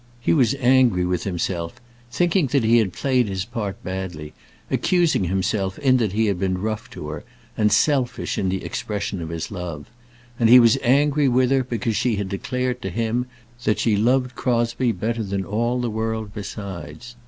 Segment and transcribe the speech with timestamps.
[0.19, 1.75] He was angry with himself,
[2.11, 4.33] thinking that he had played his part badly,
[4.71, 7.23] accusing himself in that he had been rough to her,
[7.55, 9.91] and selfish in the expression of his love;
[10.39, 13.27] and he was angry with her because she had declared to him
[13.63, 17.15] that she loved Crosbie better than all the world besides.